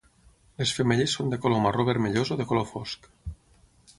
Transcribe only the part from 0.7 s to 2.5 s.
femelles són de color marró-vermellós o de